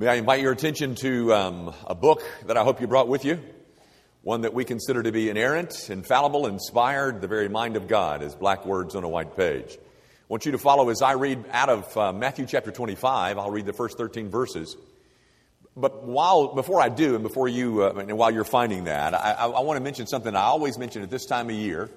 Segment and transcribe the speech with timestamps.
[0.00, 3.24] May I invite your attention to um, a book that I hope you brought with
[3.24, 3.40] you,
[4.22, 8.36] one that we consider to be inerrant, infallible, inspired, the very mind of God, as
[8.36, 9.76] black words on a white page.
[9.76, 13.38] I want you to follow as I read out of uh, Matthew chapter 25.
[13.38, 14.76] I'll read the first 13 verses.
[15.76, 19.32] But while, before I do, and before you, uh, and while you're finding that, I,
[19.32, 21.90] I, I want to mention something I always mention at this time of year.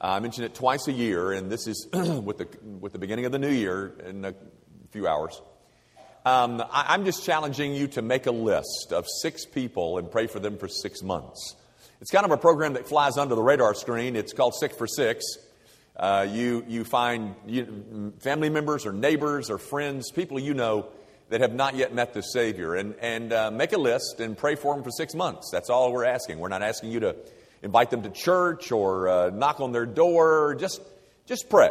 [0.00, 2.48] Uh, I mention it twice a year, and this is with, the,
[2.80, 4.34] with the beginning of the new year in a
[4.90, 5.40] few hours.
[6.26, 10.26] Um, I, am just challenging you to make a list of six people and pray
[10.26, 11.56] for them for six months.
[12.02, 14.16] It's kind of a program that flies under the radar screen.
[14.16, 15.24] It's called Six for Six.
[15.96, 20.88] Uh, you, you find you, family members or neighbors or friends, people you know
[21.30, 24.56] that have not yet met the Savior, and, and uh, make a list and pray
[24.56, 25.48] for them for six months.
[25.50, 26.38] That's all we're asking.
[26.38, 27.16] We're not asking you to
[27.62, 30.54] invite them to church or uh, knock on their door.
[30.58, 30.82] Just,
[31.24, 31.70] just pray.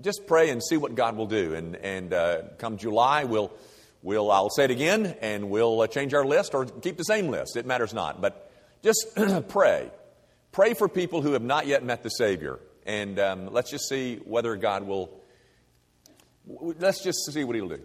[0.00, 1.54] Just pray and see what God will do.
[1.54, 3.52] And, and uh, come July, we'll
[4.02, 7.28] We'll, I'll say it again, and we'll uh, change our list or keep the same
[7.28, 7.56] list.
[7.56, 8.20] It matters not.
[8.20, 8.50] But
[8.82, 9.16] just
[9.48, 9.90] pray.
[10.50, 12.58] Pray for people who have not yet met the Savior.
[12.84, 15.22] And um, let's just see whether God will,
[16.46, 17.80] let's just see what He'll do.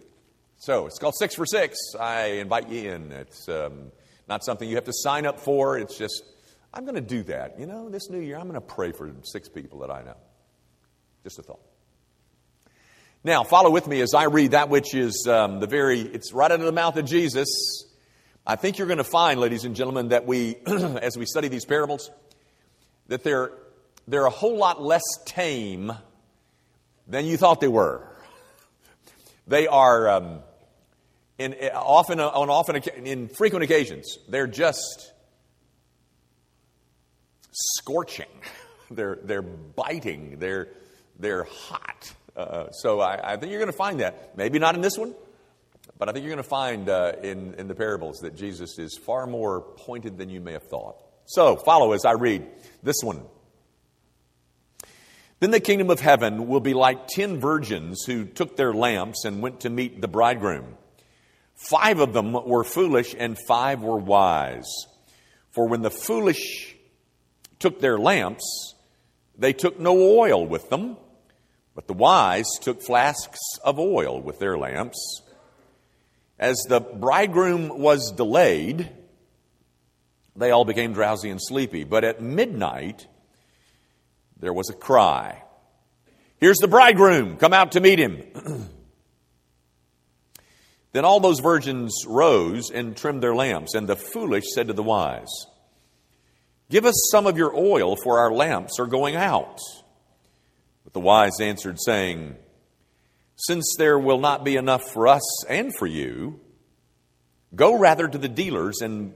[0.57, 1.77] So it's called Six for Six.
[1.99, 3.11] I invite you in.
[3.11, 3.91] It's um,
[4.27, 5.77] not something you have to sign up for.
[5.77, 6.23] It's just,
[6.73, 7.59] I'm going to do that.
[7.59, 10.17] You know, this new year, I'm going to pray for six people that I know.
[11.23, 11.61] Just a thought.
[13.23, 16.51] Now, follow with me as I read that which is um, the very, it's right
[16.51, 17.47] out of the mouth of Jesus.
[18.45, 21.65] I think you're going to find, ladies and gentlemen, that we, as we study these
[21.65, 22.11] parables,
[23.07, 23.51] that they're,
[24.07, 25.91] they're a whole lot less tame
[27.07, 28.03] than you thought they were.
[29.49, 30.39] They are, um,
[31.37, 35.13] in, often, on often, in frequent occasions, they're just
[37.53, 38.25] scorching.
[38.91, 40.39] They're, they're biting.
[40.39, 40.67] They're,
[41.17, 42.13] they're hot.
[42.37, 44.37] Uh, so I, I, think you're going to find that.
[44.37, 45.15] Maybe not in this one,
[45.97, 48.95] but I think you're going to find uh, in, in the parables that Jesus is
[48.95, 51.01] far more pointed than you may have thought.
[51.25, 52.45] So follow as I read
[52.83, 53.23] this one.
[55.39, 59.41] Then the kingdom of heaven will be like ten virgins who took their lamps and
[59.41, 60.77] went to meet the bridegroom.
[61.55, 64.69] Five of them were foolish and five were wise.
[65.51, 66.75] For when the foolish
[67.57, 68.75] took their lamps,
[69.35, 70.97] they took no oil with them
[71.77, 75.21] but the wise took flasks of oil with their lamps.
[76.39, 78.89] As the bridegroom was delayed,
[80.35, 81.83] they all became drowsy and sleepy.
[81.83, 83.05] But at midnight,
[84.39, 85.43] there was a cry
[86.39, 88.23] Here's the bridegroom, come out to meet him.
[90.93, 94.83] then all those virgins rose and trimmed their lamps, and the foolish said to the
[94.83, 95.45] wise,
[96.71, 99.59] Give us some of your oil, for our lamps are going out.
[100.97, 102.37] The wise answered, saying,
[103.35, 106.39] Since there will not be enough for us and for you,
[107.53, 109.13] go rather to the dealers and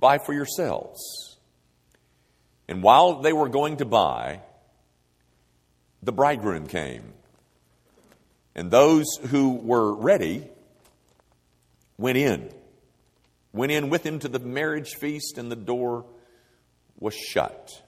[0.00, 0.98] buy for yourselves.
[2.68, 4.40] And while they were going to buy,
[6.02, 7.12] the bridegroom came.
[8.54, 10.48] And those who were ready
[11.98, 12.48] went in,
[13.52, 16.06] went in with him to the marriage feast, and the door
[16.98, 17.83] was shut.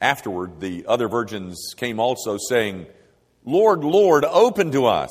[0.00, 2.86] Afterward, the other virgins came also, saying,
[3.44, 5.10] Lord, Lord, open to us.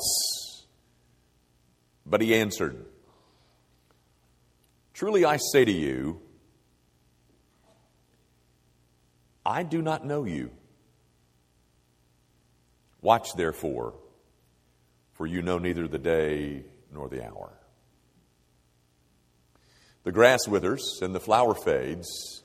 [2.06, 2.84] But he answered,
[4.92, 6.20] Truly I say to you,
[9.44, 10.50] I do not know you.
[13.02, 13.94] Watch therefore,
[15.12, 17.52] for you know neither the day nor the hour.
[20.04, 22.43] The grass withers and the flower fades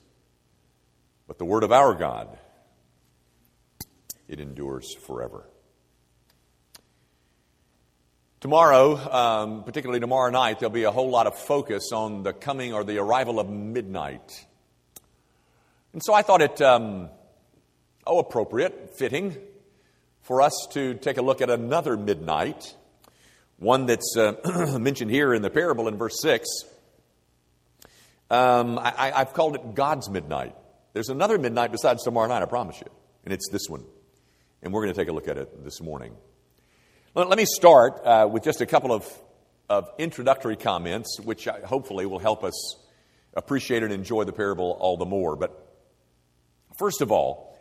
[1.29, 2.40] but the word of our God,
[4.28, 5.47] it endures forever.
[8.40, 12.73] Tomorrow, um, particularly tomorrow night, there'll be a whole lot of focus on the coming
[12.73, 14.44] or the arrival of midnight.
[15.94, 17.09] And so I thought it, um,
[18.07, 19.38] oh, appropriate, fitting,
[20.23, 22.75] for us to take a look at another midnight,
[23.57, 26.47] one that's uh, mentioned here in the parable in verse 6.
[28.32, 30.55] Um, I, I've called it God's midnight.
[30.94, 32.88] There's another midnight besides tomorrow night, I promise you.
[33.24, 33.84] And it's this one.
[34.62, 36.14] And we're going to take a look at it this morning.
[37.16, 39.08] Let me start uh, with just a couple of,
[39.70, 42.78] of introductory comments, which hopefully will help us
[43.34, 45.36] appreciate and enjoy the parable all the more.
[45.36, 45.52] But
[46.78, 47.58] first of all,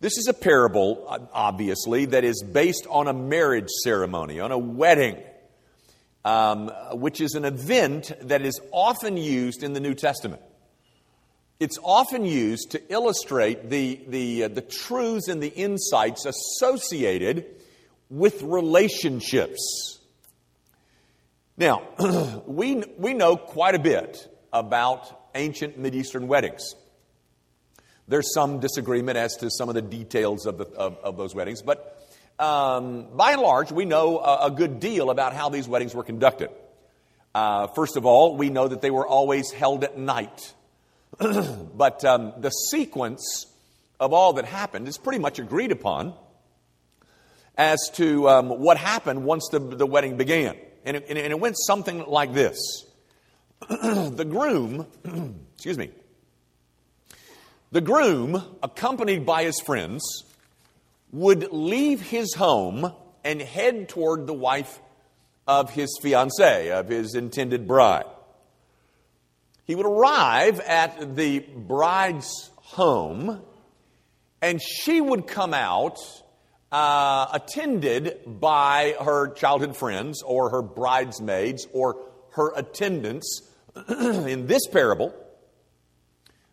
[0.00, 5.16] this is a parable, obviously, that is based on a marriage ceremony, on a wedding,
[6.24, 10.42] um, which is an event that is often used in the New Testament
[11.60, 17.46] it's often used to illustrate the, the, uh, the truths and the insights associated
[18.10, 20.00] with relationships.
[21.56, 21.82] Now,
[22.46, 26.74] we, we know quite a bit about ancient Mideastern weddings.
[28.06, 31.62] There's some disagreement as to some of the details of, the, of, of those weddings,
[31.62, 31.90] but
[32.38, 36.02] um, by and large, we know a, a, good deal about how these weddings were
[36.02, 36.50] conducted.
[37.32, 40.52] Uh, first of all, we know that they were always held at night.
[41.74, 43.46] but um, the sequence
[44.00, 46.14] of all that happened is pretty much agreed upon
[47.56, 50.56] as to um, what happened once the, the wedding began.
[50.84, 52.58] And it, and it went something like this
[53.68, 54.86] The groom,
[55.54, 55.90] excuse me,
[57.70, 60.24] the groom, accompanied by his friends,
[61.12, 62.92] would leave his home
[63.24, 64.80] and head toward the wife
[65.46, 68.04] of his fiancee, of his intended bride.
[69.64, 73.40] He would arrive at the bride's home,
[74.42, 75.98] and she would come out
[76.70, 81.96] uh, attended by her childhood friends or her bridesmaids or
[82.32, 83.42] her attendants.
[83.88, 85.14] In this parable,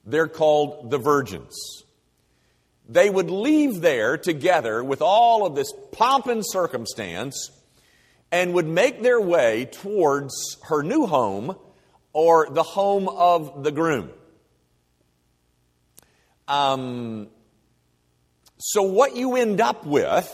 [0.05, 1.83] they're called the virgins.
[2.87, 7.51] They would leave there together with all of this pomp and circumstance
[8.31, 11.57] and would make their way towards her new home
[12.13, 14.09] or the home of the groom.
[16.47, 17.27] Um,
[18.57, 20.29] so, what you end up with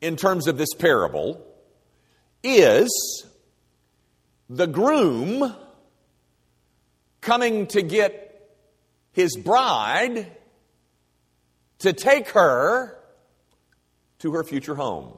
[0.00, 1.44] in terms of this parable
[2.42, 3.24] is
[4.48, 5.54] the groom
[7.20, 8.50] coming to get
[9.12, 10.26] his bride
[11.78, 12.98] to take her
[14.18, 15.16] to her future home.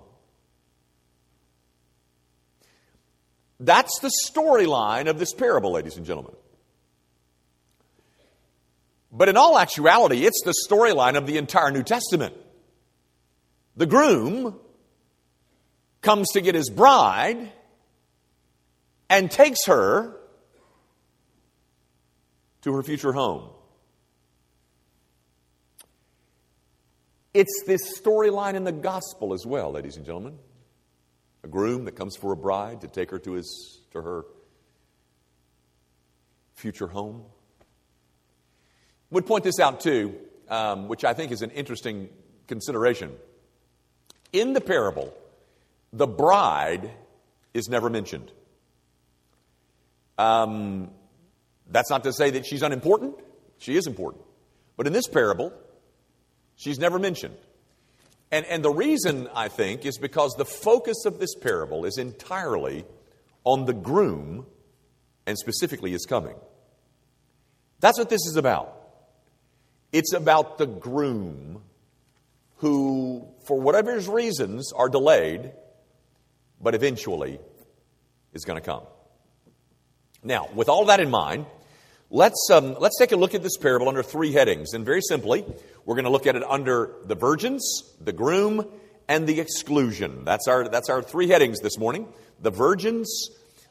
[3.62, 6.34] That's the storyline of this parable, ladies and gentlemen.
[9.12, 12.34] But in all actuality, it's the storyline of the entire New Testament.
[13.76, 14.58] The groom
[16.00, 17.52] comes to get his bride
[19.08, 20.16] and takes her
[22.62, 23.48] to her future home.
[27.32, 30.38] It's this storyline in the gospel as well, ladies and gentlemen.
[31.44, 34.24] A groom that comes for a bride to take her to his to her
[36.54, 37.24] future home.
[39.10, 40.14] Would point this out too,
[40.48, 42.08] um, which I think is an interesting
[42.46, 43.12] consideration.
[44.32, 45.12] In the parable,
[45.92, 46.90] the bride
[47.52, 48.30] is never mentioned.
[50.16, 50.90] Um,
[51.68, 53.16] that's not to say that she's unimportant.
[53.58, 54.22] She is important.
[54.76, 55.52] But in this parable,
[56.56, 57.36] She's never mentioned.
[58.32, 62.86] And, and the reason, I think, is because the focus of this parable is entirely
[63.44, 64.46] on the groom
[65.26, 66.36] and specifically his coming.
[67.80, 68.74] That's what this is about.
[69.92, 71.62] It's about the groom
[72.56, 75.52] who, for whatever his reasons, are delayed,
[76.58, 77.38] but eventually
[78.32, 78.84] is going to come.
[80.22, 81.44] Now, with all that in mind,
[82.12, 84.74] let's, um, let's take a look at this parable under three headings.
[84.74, 85.44] And very simply,
[85.84, 88.64] we're going to look at it under the virgins, the groom,
[89.08, 90.24] and the exclusion.
[90.24, 92.06] That's our, that's our three headings this morning
[92.40, 93.30] the virgins,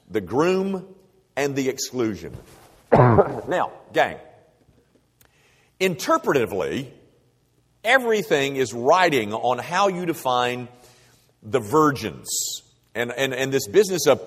[0.09, 0.95] the groom,
[1.35, 2.35] and the exclusion.
[2.91, 4.17] now, gang,
[5.79, 6.87] interpretively,
[7.83, 10.67] everything is riding on how you define
[11.43, 12.29] the virgins.
[12.93, 14.21] And, and, and this business of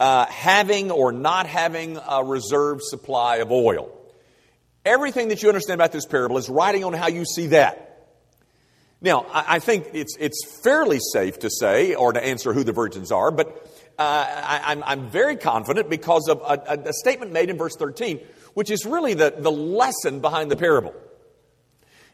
[0.00, 3.90] uh, having or not having a reserve supply of oil.
[4.84, 7.84] Everything that you understand about this parable is riding on how you see that.
[9.00, 13.12] Now, I think it's, it's fairly safe to say, or to answer who the virgins
[13.12, 13.46] are, but
[13.96, 17.76] uh, I, am I'm, I'm very confident because of a, a, statement made in verse
[17.76, 18.18] 13,
[18.54, 20.94] which is really the, the lesson behind the parable.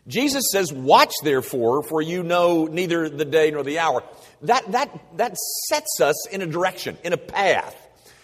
[0.06, 4.02] Jesus says, Watch therefore, for you know neither the day nor the hour.
[4.42, 5.36] That, that, that
[5.68, 7.76] sets us in a direction, in a path.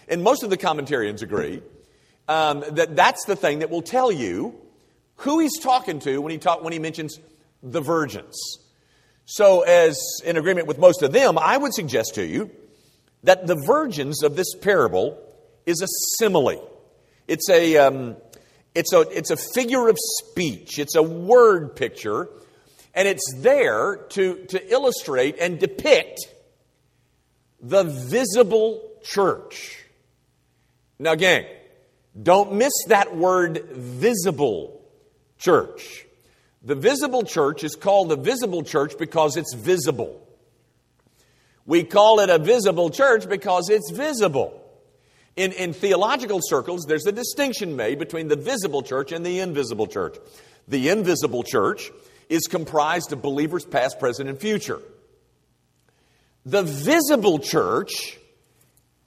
[0.07, 1.61] And most of the commentarians agree
[2.27, 4.55] um, that that's the thing that will tell you
[5.17, 7.19] who he's talking to when he, talk, when he mentions
[7.63, 8.37] the virgins.
[9.25, 12.51] So, as in agreement with most of them, I would suggest to you
[13.23, 15.17] that the virgins of this parable
[15.65, 16.69] is a simile.
[17.27, 18.17] It's a, um,
[18.73, 22.29] it's a, it's a figure of speech, it's a word picture,
[22.93, 26.19] and it's there to, to illustrate and depict
[27.61, 29.85] the visible church.
[30.99, 31.45] Now, gang,
[32.21, 34.81] don't miss that word visible
[35.37, 36.05] church.
[36.63, 40.21] The visible church is called the visible church because it's visible.
[41.65, 44.60] We call it a visible church because it's visible.
[45.35, 49.87] In, in theological circles, there's a distinction made between the visible church and the invisible
[49.87, 50.17] church.
[50.67, 51.91] The invisible church
[52.29, 54.81] is comprised of believers past, present, and future.
[56.45, 58.17] The visible church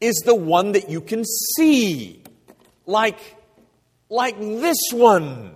[0.01, 2.23] is the one that you can see,
[2.87, 3.19] like,
[4.09, 5.53] like this one.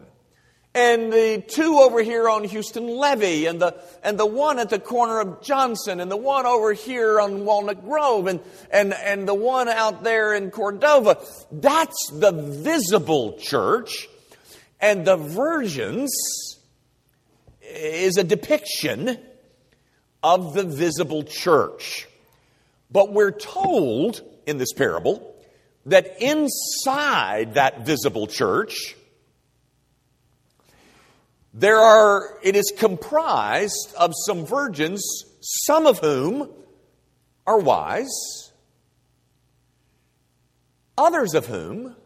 [0.81, 4.79] And the two over here on Houston Levee, and the, and the one at the
[4.79, 8.39] corner of Johnson, and the one over here on Walnut Grove, and,
[8.71, 11.19] and, and the one out there in Cordova.
[11.51, 14.07] That's the visible church.
[14.79, 16.15] And the virgins
[17.61, 19.19] is a depiction
[20.23, 22.07] of the visible church.
[22.89, 25.35] But we're told in this parable
[25.87, 28.95] that inside that visible church,
[31.59, 35.03] there are, it is comprised of some virgins,
[35.41, 36.49] some of whom
[37.49, 38.53] are wise,
[40.97, 41.97] others of whom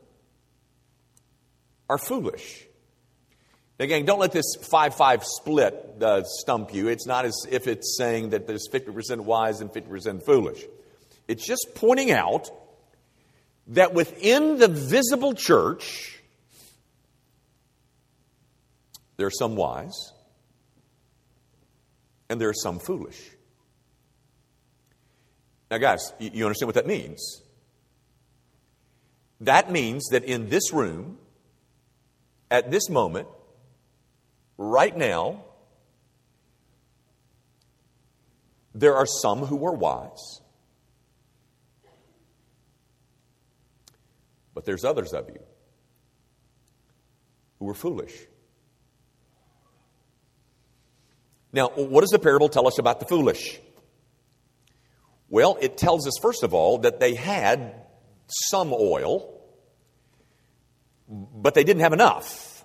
[1.90, 2.64] are foolish.
[3.78, 6.88] Again, don't let this 5 5 split uh, stump you.
[6.88, 10.64] It's not as if it's saying that there's 50% wise and 50% foolish.
[11.28, 12.48] It's just pointing out
[13.66, 16.21] that within the visible church,
[19.16, 20.12] there are some wise
[22.28, 23.20] and there are some foolish.
[25.70, 27.42] Now, guys, you understand what that means?
[29.40, 31.18] That means that in this room,
[32.50, 33.28] at this moment,
[34.58, 35.44] right now,
[38.74, 40.40] there are some who are wise,
[44.54, 45.42] but there's others of you
[47.58, 48.12] who are foolish.
[51.52, 53.60] Now, what does the parable tell us about the foolish?
[55.28, 57.74] Well, it tells us, first of all, that they had
[58.26, 59.40] some oil,
[61.08, 62.64] but they didn't have enough.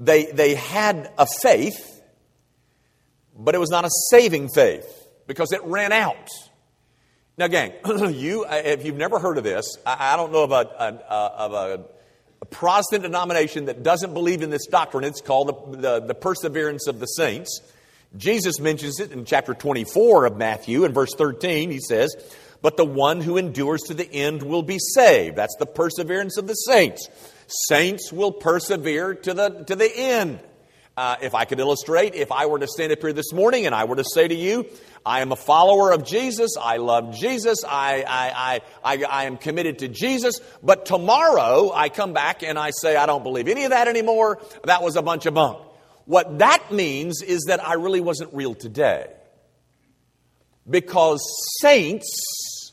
[0.00, 2.02] They, they had a faith,
[3.36, 6.28] but it was not a saving faith because it ran out.
[7.36, 7.72] Now, gang,
[8.14, 11.52] you, if you've never heard of this, I, I don't know of, a, a, of
[11.52, 11.84] a,
[12.40, 15.04] a, Protestant denomination that doesn't believe in this doctrine.
[15.04, 17.60] It's called the, the, the perseverance of the saints.
[18.16, 21.70] Jesus mentions it in chapter 24 of Matthew, in verse 13.
[21.70, 22.14] He says,
[22.62, 25.36] But the one who endures to the end will be saved.
[25.36, 27.08] That's the perseverance of the saints.
[27.68, 30.40] Saints will persevere to the, to the end.
[30.98, 33.72] Uh, if I could illustrate, if I were to stand up here this morning and
[33.72, 34.66] I were to say to you,
[35.06, 39.78] I am a follower of Jesus, I love Jesus, I, I, I, I, am committed
[39.78, 43.70] to Jesus, but tomorrow I come back and I say, I don't believe any of
[43.70, 45.60] that anymore, that was a bunch of bunk.
[46.06, 49.06] What that means is that I really wasn't real today.
[50.68, 51.20] Because
[51.60, 52.72] saints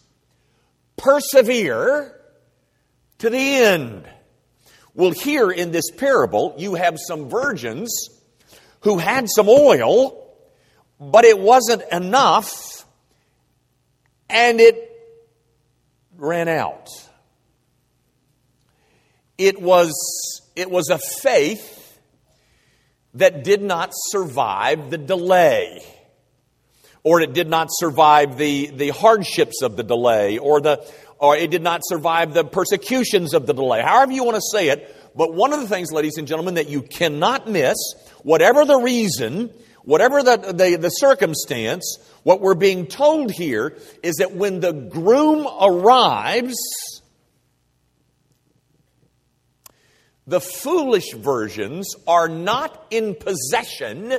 [0.98, 2.20] persevere
[3.20, 4.10] to the end.
[4.96, 8.15] Well, here in this parable, you have some virgins
[8.86, 10.32] who had some oil,
[11.00, 12.86] but it wasn't enough,
[14.30, 14.92] and it
[16.18, 16.88] ran out.
[19.40, 19.92] It was,
[20.56, 22.00] it was a faith
[23.16, 25.84] that did not survive the delay
[27.06, 30.84] or it did not survive the, the hardships of the delay, or the,
[31.20, 34.70] or it did not survive the persecutions of the delay, however you want to say
[34.70, 34.95] it.
[35.16, 37.78] But one of the things, ladies and gentlemen, that you cannot miss,
[38.24, 39.50] whatever the reason,
[39.84, 45.48] whatever the, the, the circumstance, what we're being told here is that when the groom
[45.62, 46.56] arrives,
[50.28, 54.18] the foolish versions are not in possession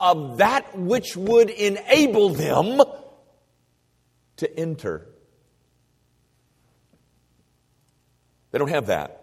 [0.00, 2.80] of that which would enable them
[4.38, 5.06] to enter.
[8.50, 9.21] They don't have that.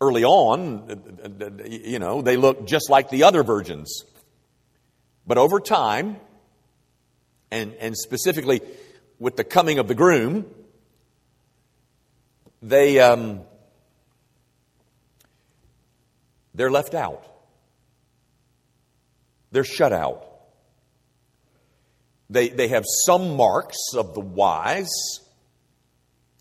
[0.00, 4.04] Early on, you know, they look just like the other virgins.
[5.26, 6.16] But over time,
[7.50, 8.60] and, and specifically
[9.18, 10.44] with the coming of the groom,
[12.60, 13.40] they, um,
[16.54, 17.24] they're left out.
[19.50, 20.26] They're shut out.
[22.28, 25.20] They, they have some marks of the wise,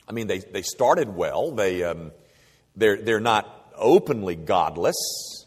[0.08, 1.52] I mean, they, they started well.
[1.52, 2.12] They, um,
[2.76, 5.46] they're, they're not openly godless.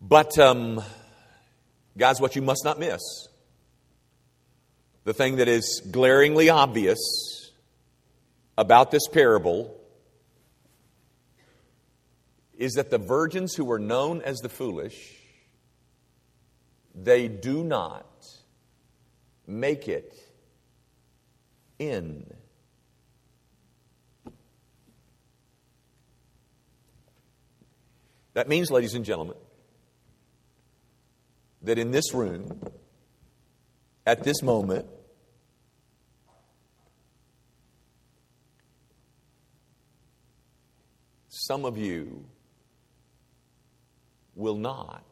[0.00, 0.82] But, um,
[1.96, 3.00] guys, what you must not miss
[5.06, 7.52] the thing that is glaringly obvious
[8.58, 9.72] about this parable
[12.58, 15.14] is that the virgins who were known as the foolish
[16.92, 18.26] they do not
[19.46, 20.18] make it
[21.78, 22.26] in
[28.36, 29.38] That means, ladies and gentlemen,
[31.62, 32.60] that in this room,
[34.06, 34.84] at this moment,
[41.30, 42.26] some of you
[44.34, 45.06] will not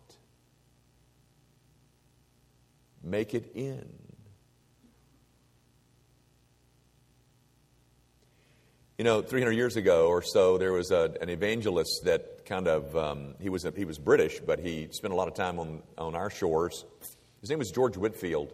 [3.03, 3.89] make it in.
[8.99, 12.97] You know, 300 years ago or so, there was a, an evangelist that kind of,
[12.97, 15.83] um, he, was a, he was British, but he spent a lot of time on,
[15.97, 16.85] on our shores.
[17.41, 18.53] His name was George Whitefield.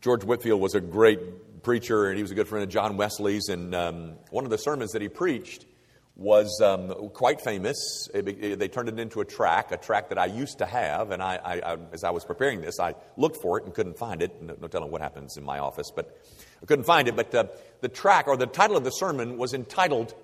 [0.00, 3.48] George Whitefield was a great preacher, and he was a good friend of John Wesley's.
[3.48, 5.66] And um, one of the sermons that he preached
[6.14, 8.08] was um, quite famous.
[8.12, 11.10] It, it, they turned it into a track, a track that I used to have.
[11.10, 13.98] And I, I, I, as I was preparing this, I looked for it and couldn't
[13.98, 14.42] find it.
[14.42, 16.20] No, no telling what happens in my office, but
[16.62, 17.14] I couldn't find it.
[17.14, 17.44] But uh,
[17.80, 20.14] the track, or the title of the sermon, was entitled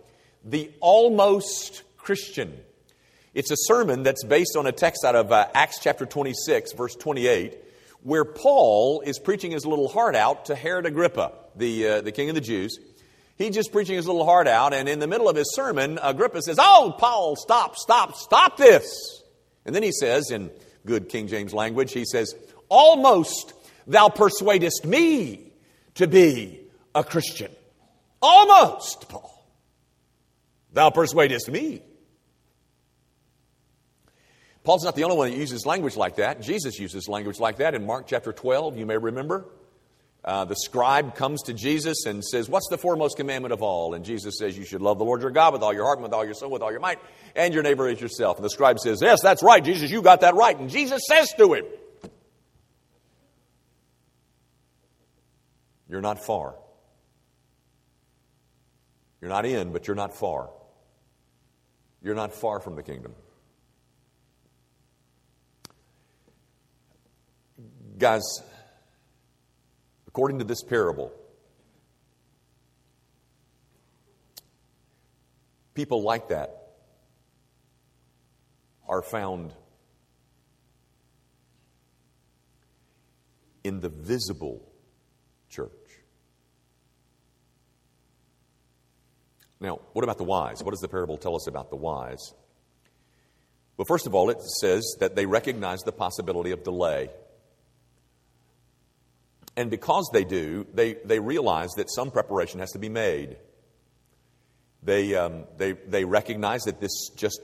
[0.45, 2.59] The Almost Christian.
[3.33, 6.95] It's a sermon that's based on a text out of uh, Acts chapter 26, verse
[6.95, 7.59] 28,
[8.03, 12.29] where Paul is preaching his little heart out to Herod Agrippa, the, uh, the king
[12.29, 12.79] of the Jews.
[13.37, 16.43] He's just preaching his little heart out, and in the middle of his sermon, Agrippa
[16.43, 19.23] says, Oh, Paul, stop, stop, stop this.
[19.65, 20.51] And then he says, in
[20.87, 22.35] good King James language, he says,
[22.69, 23.55] Almost
[23.87, 25.53] thou persuadest me
[25.95, 26.61] to be
[26.95, 27.51] a Christian.
[28.23, 29.34] Almost, Paul.
[30.75, 31.83] Thou persuadest me.
[34.65, 36.41] Paul's not the only one that uses language like that.
[36.41, 39.47] Jesus uses language like that in Mark chapter 12, you may remember.
[40.25, 43.93] Uh, the scribe comes to Jesus and says, What's the foremost commandment of all?
[43.93, 46.03] And Jesus says, You should love the Lord your God with all your heart, and
[46.03, 46.99] with all your soul, with all your might,
[47.37, 48.39] and your neighbor as yourself.
[48.39, 50.59] And the scribe says, Yes, that's right, Jesus, you got that right.
[50.59, 51.65] And Jesus says to him,
[55.91, 56.55] You're not far.
[59.21, 60.49] You're not in, but you're not far.
[62.05, 63.15] You're not far from the kingdom.
[67.97, 68.21] Guys,
[70.07, 71.11] according to this parable,
[75.73, 76.75] people like that
[78.87, 79.55] are found
[83.65, 84.61] in the visible
[85.49, 85.71] church.
[89.65, 90.63] Now, what about the wise?
[90.63, 92.35] What does the parable tell us about the wise?
[93.79, 97.09] Well, first of all, it says that they recognize the possibility of delay.
[99.57, 103.37] And because they do, they, they realize that some preparation has to be made.
[104.83, 107.41] They, um, they, they recognize that this just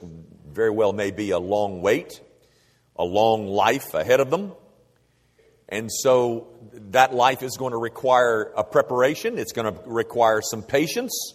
[0.47, 2.21] very well may be a long wait,
[2.95, 4.53] a long life ahead of them.
[5.69, 6.49] And so
[6.91, 11.33] that life is going to require a preparation, it's going to require some patience.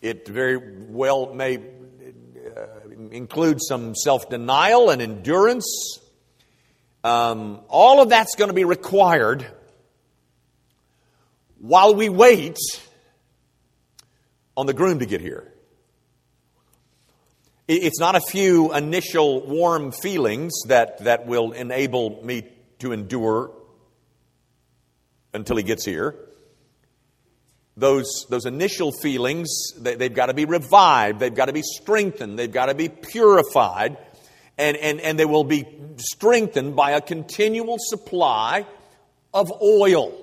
[0.00, 2.66] It very well may uh,
[3.10, 5.98] include some self denial and endurance.
[7.02, 9.46] Um, all of that's going to be required
[11.58, 12.58] while we wait
[14.56, 15.52] on the groom to get here.
[17.66, 22.46] It's not a few initial warm feelings that, that will enable me
[22.80, 23.52] to endure
[25.32, 26.14] until he gets here.
[27.76, 32.38] Those, those initial feelings, they, they've got to be revived, they've got to be strengthened,
[32.38, 33.96] they've got to be purified,
[34.56, 38.64] and, and, and they will be strengthened by a continual supply
[39.32, 40.20] of oil.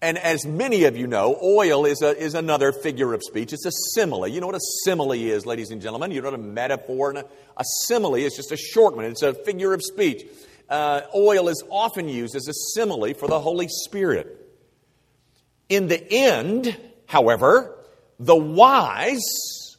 [0.00, 3.52] And as many of you know, oil is, a, is another figure of speech.
[3.52, 4.28] It's a simile.
[4.28, 6.10] You know what a simile is, ladies and gentlemen?
[6.12, 7.24] You know what a metaphor and a,
[7.56, 9.08] a simile is just a shortment.
[9.10, 10.26] It's a figure of speech.
[10.68, 14.45] Uh, oil is often used as a simile for the Holy Spirit.
[15.68, 16.76] In the end,
[17.06, 17.76] however,
[18.18, 19.76] the wise,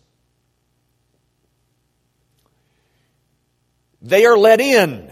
[4.01, 5.11] they are let in.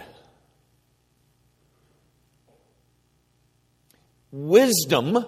[4.31, 5.25] Wisdom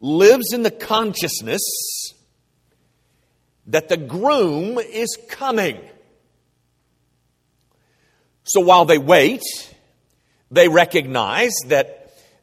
[0.00, 1.62] lives in the consciousness
[3.66, 5.78] that the groom is coming.
[8.44, 9.42] So while they wait,
[10.50, 11.97] they recognize that,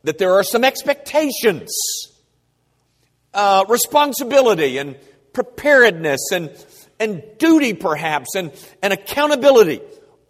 [0.05, 1.71] that there are some expectations,
[3.33, 4.95] uh, responsibility, and
[5.33, 6.51] preparedness, and,
[6.99, 9.81] and duty, perhaps, and, and accountability.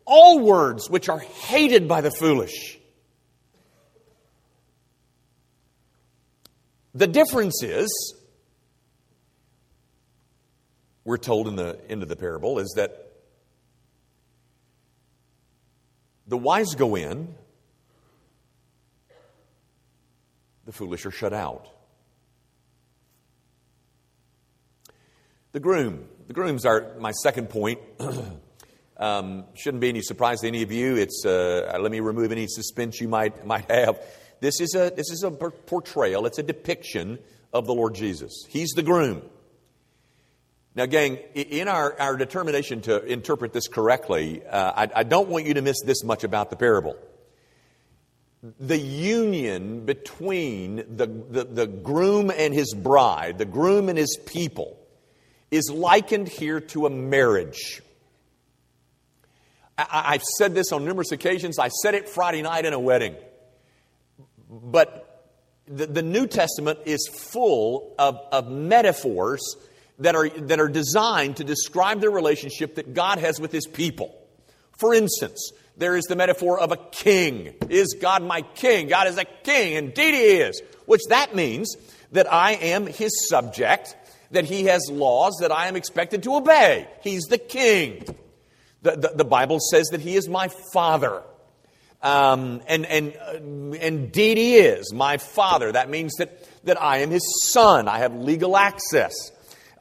[0.05, 2.79] All words which are hated by the foolish.
[6.93, 8.15] The difference is,
[11.03, 13.11] we're told in the end of the parable, is that
[16.27, 17.35] the wise go in,
[20.65, 21.67] the foolish are shut out.
[25.51, 26.05] The groom.
[26.27, 27.79] The groom's are my second point.
[28.97, 30.95] Um, shouldn't be any surprise to any of you.
[30.95, 33.99] It's uh, let me remove any suspense you might might have.
[34.39, 36.25] This is a this is a portrayal.
[36.25, 37.19] It's a depiction
[37.51, 38.45] of the Lord Jesus.
[38.47, 39.21] He's the groom.
[40.75, 45.45] Now, gang, in our, our determination to interpret this correctly, uh, I, I don't want
[45.45, 46.97] you to miss this much about the parable.
[48.59, 54.77] The union between the, the, the groom and his bride, the groom and his people,
[55.49, 57.81] is likened here to a marriage.
[59.77, 61.59] I, have said this on numerous occasions.
[61.59, 63.15] I said it Friday night in a wedding.
[64.49, 65.33] But
[65.67, 69.41] the, the New Testament is full of, of metaphors
[69.99, 74.15] that are, that are designed to describe the relationship that God has with his people.
[74.77, 77.53] For instance, there is the metaphor of a king.
[77.69, 78.87] Is God my king?
[78.87, 79.73] God is a king.
[79.73, 80.61] Indeed, he is.
[80.85, 81.75] Which that means
[82.11, 83.95] that I am his subject,
[84.31, 86.87] that he has laws that I am expected to obey.
[87.01, 88.05] He's the king.
[88.83, 91.23] The, the, the Bible says that he is my father.
[92.01, 95.71] Um, and, and uh, indeed, he is my father.
[95.71, 97.87] That means that, that I am his son.
[97.87, 99.13] I have legal access.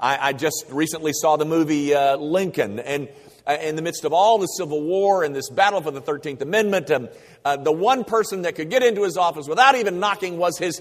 [0.00, 3.08] I, I just recently saw the movie uh, Lincoln, and
[3.46, 6.40] uh, in the midst of all the Civil War and this battle for the 13th
[6.40, 7.08] Amendment, um,
[7.44, 10.80] uh, the one person that could get into his office without even knocking was his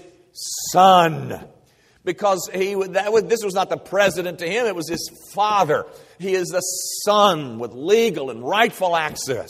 [0.72, 1.46] son.
[2.04, 5.86] Because he, that was, this was not the president to him, it was his father.
[6.18, 9.48] He is the son with legal and rightful access.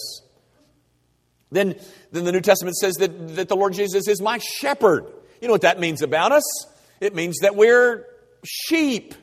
[1.50, 1.77] Then,
[2.11, 5.07] then the New Testament says that, that the Lord Jesus is my shepherd.
[5.40, 6.44] You know what that means about us?
[7.00, 8.07] It means that we're
[8.44, 9.14] sheep.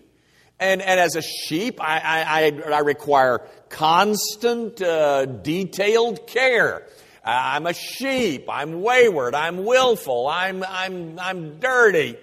[0.62, 6.88] And, and as a sheep, I, I, I require constant, uh, detailed care.
[7.26, 8.45] I'm a sheep.
[8.47, 9.34] I'm wayward.
[9.34, 10.28] I'm willful.
[10.28, 12.15] I'm, I'm, I'm dirty.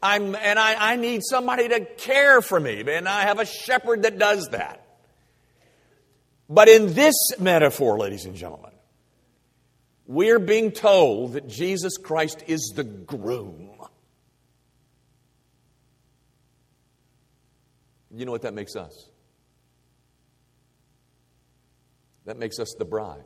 [0.00, 2.84] I'm, and I, I need somebody to care for me.
[2.86, 4.86] And I have a shepherd that does that.
[6.48, 8.70] But in this metaphor, ladies and gentlemen,
[10.06, 13.66] we're being told that Jesus Christ is the groom.
[18.14, 19.08] You know what that makes us?
[22.24, 23.24] That makes us the bride.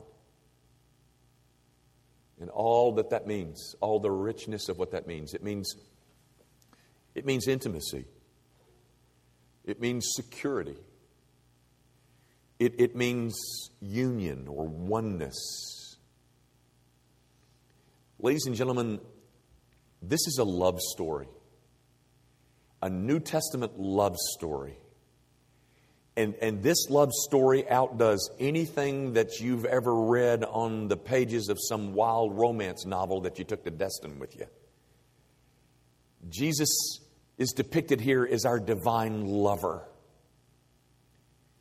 [2.39, 5.33] And all that that means, all the richness of what that means.
[5.33, 5.75] It means
[7.15, 8.05] it means intimacy.
[9.63, 10.75] It means security.
[12.59, 13.35] It, it means
[13.81, 15.97] union or oneness.
[18.19, 18.99] Ladies and gentlemen,
[20.01, 21.27] this is a love story
[22.81, 24.77] a New Testament love story.
[26.17, 31.57] And, and this love story outdoes anything that you've ever read on the pages of
[31.59, 34.45] some wild romance novel that you took to Destin with you.
[36.29, 36.69] Jesus
[37.37, 39.83] is depicted here as our divine lover.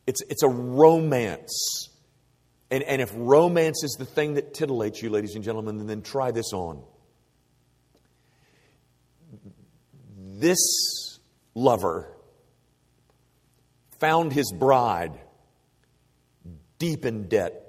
[0.06, 1.88] It's, it's a romance.
[2.70, 6.30] And, and if romance is the thing that titillates you, ladies and gentlemen, then try
[6.30, 6.82] this on.
[10.44, 11.20] This
[11.54, 12.06] lover
[13.98, 15.18] found his bride
[16.78, 17.66] deep in debt.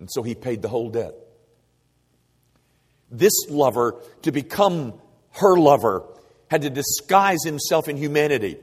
[0.00, 1.14] And so he paid the whole debt.
[3.12, 4.94] This lover, to become
[5.34, 6.02] her lover,
[6.50, 8.56] had to disguise himself in humanity.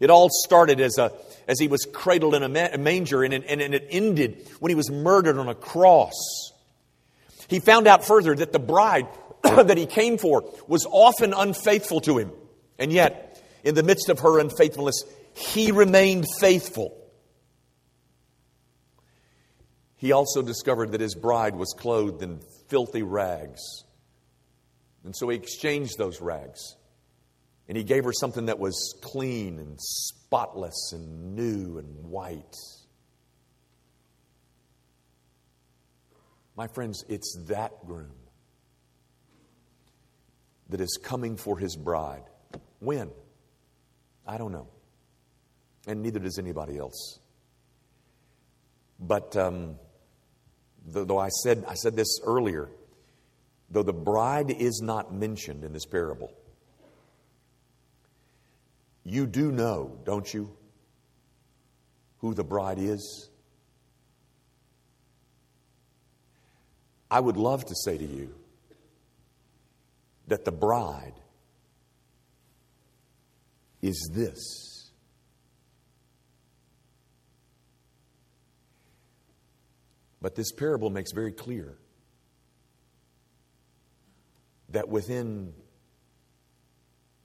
[0.00, 1.12] It all started as, a,
[1.46, 5.36] as he was cradled in a manger, and and it ended when he was murdered
[5.36, 6.14] on a cross.
[7.48, 9.08] He found out further that the bride
[9.64, 12.32] that he came for was often unfaithful to him.
[12.78, 15.02] And yet, in the midst of her unfaithfulness,
[15.34, 16.96] he remained faithful.
[19.96, 23.60] He also discovered that his bride was clothed in filthy rags.
[25.04, 26.76] And so he exchanged those rags.
[27.68, 32.54] And he gave her something that was clean and spotless and new and white.
[36.56, 38.12] My friends, it's that groom
[40.68, 42.24] that is coming for his bride.
[42.80, 43.10] When?
[44.26, 44.68] I don't know.
[45.86, 47.20] And neither does anybody else.
[48.98, 49.76] But um,
[50.86, 52.68] though I said, I said this earlier,
[53.70, 56.32] though the bride is not mentioned in this parable,
[59.04, 60.56] you do know, don't you,
[62.18, 63.30] who the bride is?
[67.08, 68.34] I would love to say to you
[70.26, 71.14] that the bride
[73.82, 74.90] is this.
[80.20, 81.78] But this parable makes very clear
[84.70, 85.52] that within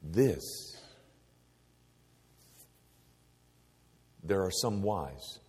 [0.03, 0.77] this,
[4.23, 5.39] there are some wise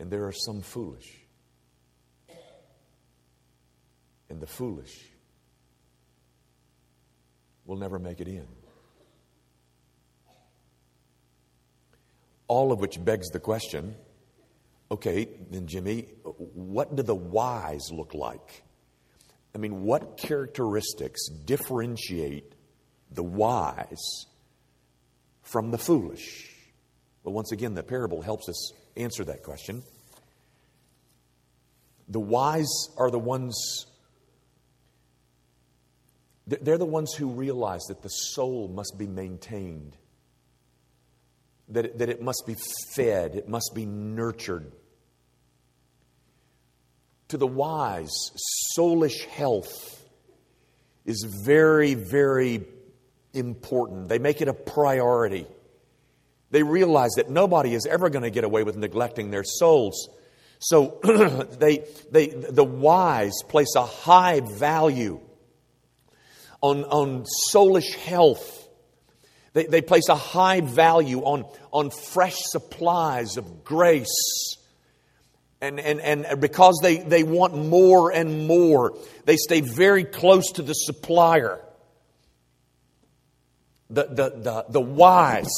[0.00, 1.19] And there are some foolish.
[4.30, 5.04] And the foolish
[7.66, 8.46] will never make it in.
[12.48, 13.94] All of which begs the question
[14.92, 18.64] okay, then, Jimmy, what do the wise look like?
[19.54, 22.52] I mean, what characteristics differentiate
[23.10, 24.26] the wise
[25.42, 26.50] from the foolish?
[27.22, 29.82] Well, once again, the parable helps us answer that question.
[32.08, 33.86] The wise are the ones,
[36.50, 39.96] they're the ones who realize that the soul must be maintained,
[41.68, 42.56] that it, that it must be
[42.94, 44.72] fed, it must be nurtured.
[47.28, 48.10] To the wise,
[48.76, 50.04] soulish health
[51.04, 52.64] is very, very
[53.32, 54.08] important.
[54.08, 55.46] They make it a priority.
[56.50, 60.08] They realize that nobody is ever going to get away with neglecting their souls.
[60.58, 60.98] So
[61.58, 65.20] they, they, the wise place a high value
[66.60, 68.68] on, on soulish health.
[69.52, 74.56] They, they place a high value on, on fresh supplies of grace.
[75.60, 80.62] And, and, and because they, they want more and more, they stay very close to
[80.62, 81.60] the supplier.
[83.90, 85.50] The, the, the, the wise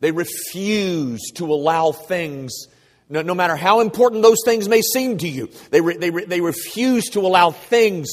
[0.00, 2.66] they refuse to allow things,
[3.08, 6.24] no, no matter how important those things may seem to you, they, re, they, re,
[6.24, 8.08] they refuse to allow things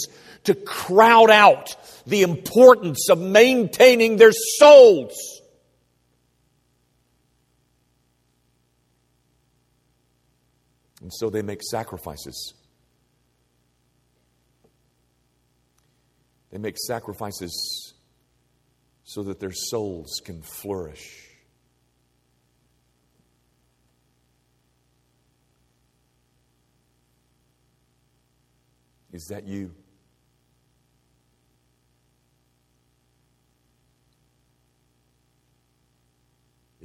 [0.45, 5.41] to crowd out the importance of maintaining their souls.
[11.02, 12.54] And so they make sacrifices.
[16.52, 17.93] They make sacrifices
[19.04, 21.28] so that their souls can flourish.
[29.13, 29.73] Is that you?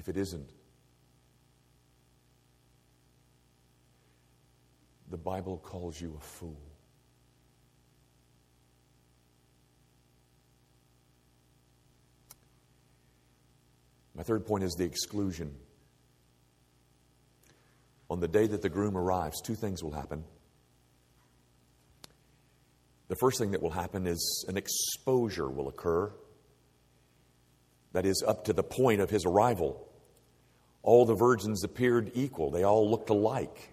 [0.03, 0.51] If it isn't,
[5.09, 6.61] the Bible calls you a fool.
[14.17, 15.55] My third point is the exclusion.
[18.11, 20.25] On the day that the groom arrives, two things will happen.
[23.07, 26.13] The first thing that will happen is an exposure will occur.
[27.93, 29.91] That is, up to the point of his arrival,
[30.83, 33.73] all the virgins appeared equal, they all looked alike.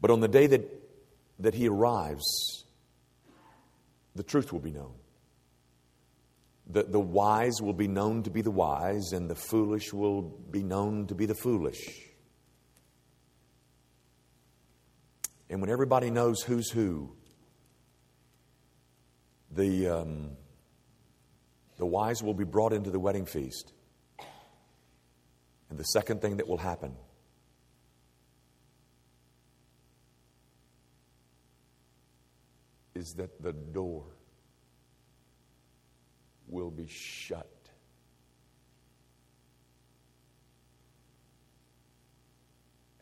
[0.00, 0.68] But on the day that,
[1.38, 2.24] that he arrives,
[4.14, 4.92] the truth will be known.
[6.68, 10.62] The, the wise will be known to be the wise, and the foolish will be
[10.62, 12.08] known to be the foolish.
[15.50, 17.12] And when everybody knows who's who,
[19.50, 20.30] the, um,
[21.76, 23.72] the wise will be brought into the wedding feast.
[25.72, 26.94] And the second thing that will happen
[32.94, 34.04] is that the door
[36.46, 37.48] will be shut.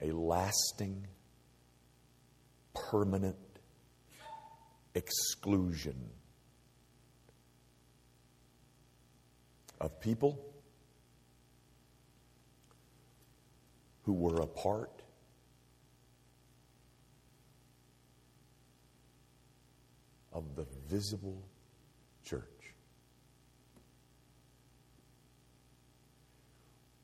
[0.00, 1.09] A lasting
[2.72, 3.37] permanent
[4.94, 6.09] exclusion
[9.80, 10.38] of people
[14.11, 15.05] who were a part
[20.33, 21.40] of the visible
[22.25, 22.42] church.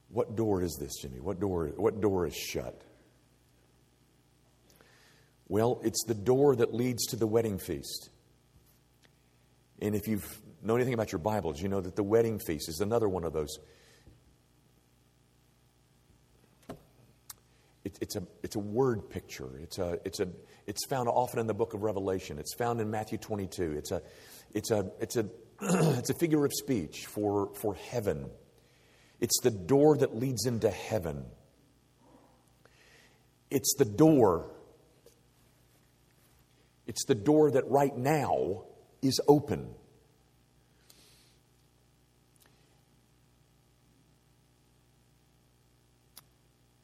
[0.08, 1.20] What door is this, Jimmy?
[1.20, 2.82] What door, what door is shut?
[5.46, 8.10] Well, it's the door that leads to the wedding feast.
[9.80, 12.80] And if you've know anything about your Bibles, you know that the wedding feast is
[12.80, 13.60] another one of those.
[17.96, 19.58] It, it's, a, it's a word picture.
[19.62, 20.28] It's, a, it's, a,
[20.66, 22.38] it's found often in the book of Revelation.
[22.38, 23.72] It's found in Matthew 22.
[23.72, 24.02] It's a,
[24.54, 25.26] it's a, it's a,
[25.60, 28.30] it's a figure of speech for, for heaven.
[29.20, 31.24] It's the door that leads into heaven.
[33.50, 34.50] It's the door
[36.86, 38.64] it's the door that right now
[39.02, 39.74] is open.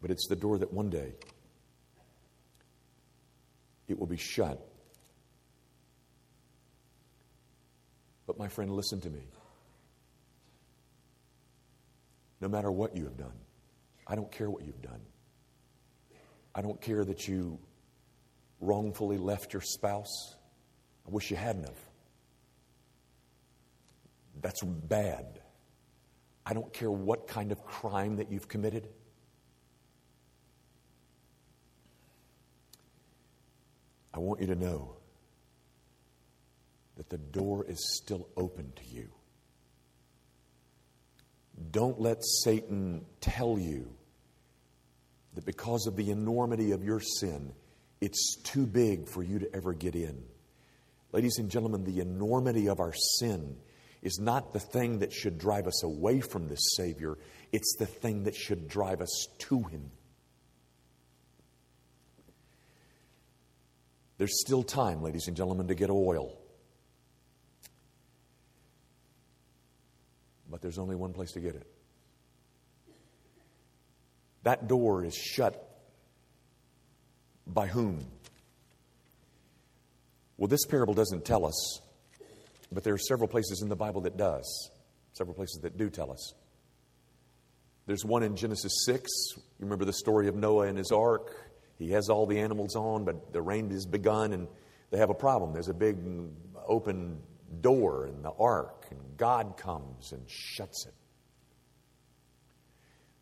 [0.02, 1.14] But it's the door that one day
[3.88, 4.60] it will be shut.
[8.26, 9.22] But, my friend, listen to me.
[12.40, 13.38] No matter what you have done,
[14.06, 15.00] I don't care what you've done.
[16.54, 17.58] I don't care that you
[18.60, 20.34] wrongfully left your spouse.
[21.06, 21.78] I wish you hadn't have.
[24.40, 25.40] That's bad.
[26.44, 28.88] I don't care what kind of crime that you've committed.
[34.14, 34.96] I want you to know
[36.96, 39.08] that the door is still open to you.
[41.70, 43.92] Don't let Satan tell you
[45.34, 47.52] that because of the enormity of your sin,
[48.00, 50.22] it's too big for you to ever get in.
[51.12, 53.56] Ladies and gentlemen, the enormity of our sin
[54.02, 57.16] is not the thing that should drive us away from this Savior,
[57.52, 59.90] it's the thing that should drive us to Him.
[64.22, 66.38] There's still time, ladies and gentlemen, to get oil.
[70.48, 71.66] But there's only one place to get it.
[74.44, 75.76] That door is shut
[77.48, 78.06] by whom?
[80.36, 81.80] Well, this parable doesn't tell us,
[82.70, 84.70] but there are several places in the Bible that does.
[85.14, 86.32] Several places that do tell us.
[87.86, 89.10] There's one in Genesis 6.
[89.34, 91.51] You remember the story of Noah and his ark?
[91.82, 94.46] He has all the animals on, but the rain has begun and
[94.90, 95.52] they have a problem.
[95.52, 95.96] There's a big
[96.66, 97.18] open
[97.60, 100.94] door in the ark, and God comes and shuts it.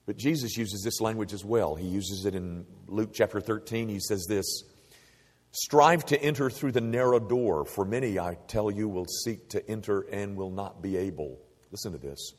[0.05, 1.75] But Jesus uses this language as well.
[1.75, 3.89] He uses it in Luke chapter 13.
[3.89, 4.65] He says this
[5.53, 9.71] Strive to enter through the narrow door, for many, I tell you, will seek to
[9.71, 11.39] enter and will not be able.
[11.71, 12.35] Listen to this.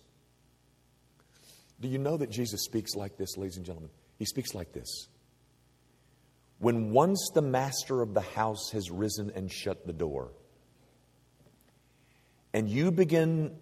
[1.80, 3.90] Do you know that Jesus speaks like this, ladies and gentlemen?
[4.20, 5.08] He speaks like this.
[6.62, 10.32] When once the master of the house has risen and shut the door,
[12.54, 13.56] and you begin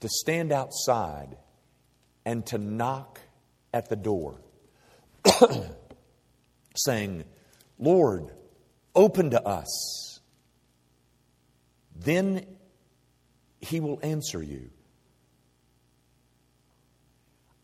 [0.00, 1.36] to stand outside
[2.24, 3.20] and to knock
[3.74, 4.40] at the door,
[6.74, 7.24] saying,
[7.78, 8.32] Lord,
[8.94, 10.20] open to us.
[11.94, 12.46] Then
[13.60, 14.70] he will answer you.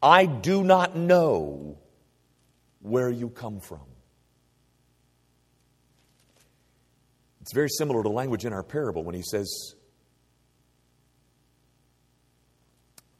[0.02, 1.78] I do not know
[2.82, 3.93] where you come from.
[7.44, 9.74] It's very similar to language in our parable when he says,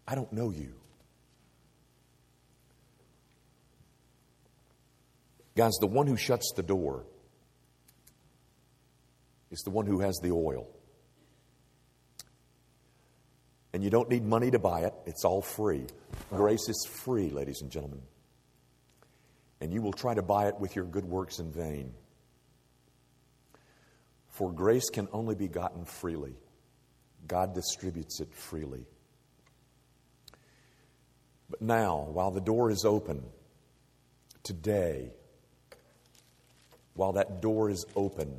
[0.09, 0.73] I don't know you.
[5.55, 7.05] Guys, the one who shuts the door
[9.51, 10.71] is the one who has the oil.
[13.75, 15.85] And you don't need money to buy it, it's all free.
[16.31, 18.01] Grace is free, ladies and gentlemen.
[19.61, 21.93] And you will try to buy it with your good works in vain.
[24.35, 26.35] For grace can only be gotten freely,
[27.29, 28.85] God distributes it freely.
[31.49, 33.23] But now, while the door is open,
[34.43, 35.13] today,
[36.95, 38.37] while that door is open.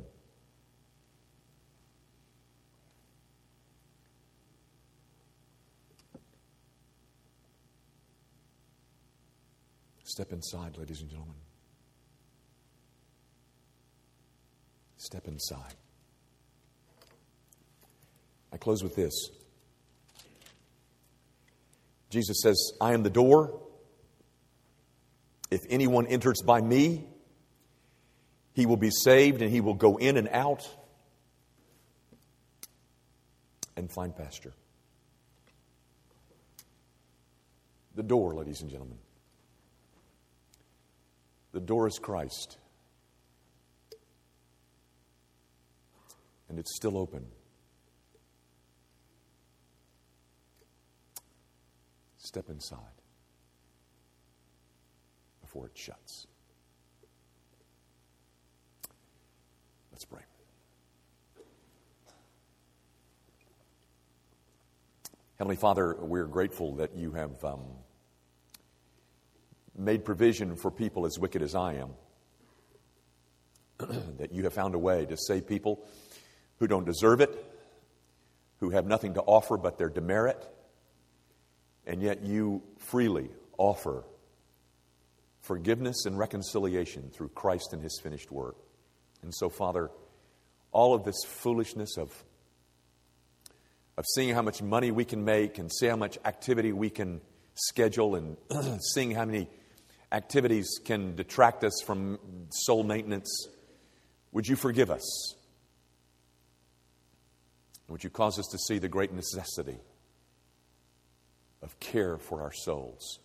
[10.04, 11.36] Step inside, ladies and gentlemen.
[14.98, 15.74] Step inside.
[18.56, 19.12] I close with this.
[22.08, 23.60] Jesus says, I am the door.
[25.50, 27.04] If anyone enters by me,
[28.54, 30.66] he will be saved and he will go in and out
[33.76, 34.54] and find pasture.
[37.94, 38.96] The door, ladies and gentlemen.
[41.52, 42.56] The door is Christ.
[46.48, 47.26] And it's still open.
[52.26, 52.80] Step inside
[55.40, 56.26] before it shuts.
[59.92, 60.22] Let's pray.
[65.38, 67.60] Heavenly Father, we're grateful that you have um,
[69.78, 71.90] made provision for people as wicked as I am.
[74.18, 75.86] that you have found a way to save people
[76.58, 77.46] who don't deserve it,
[78.58, 80.44] who have nothing to offer but their demerit,
[81.86, 84.04] and yet you freely offer
[85.40, 88.56] forgiveness and reconciliation through Christ and his finished work.
[89.22, 89.90] And so, Father,
[90.72, 92.12] all of this foolishness of,
[93.96, 97.20] of seeing how much money we can make and see how much activity we can
[97.54, 98.36] schedule and
[98.94, 99.48] seeing how many
[100.12, 102.18] activities can detract us from
[102.50, 103.48] soul maintenance,
[104.32, 105.34] would you forgive us?
[107.88, 109.78] Would you cause us to see the great necessity
[111.62, 113.18] of care for our souls?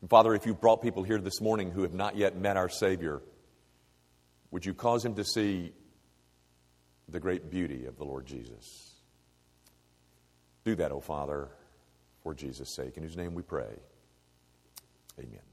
[0.00, 2.68] And Father, if you've brought people here this morning who have not yet met our
[2.68, 3.22] Savior,
[4.50, 5.72] would you cause them to see
[7.08, 8.94] the great beauty of the Lord Jesus?
[10.64, 11.48] Do that, O oh Father,
[12.22, 13.74] for Jesus' sake, in whose name we pray.
[15.18, 15.51] Amen.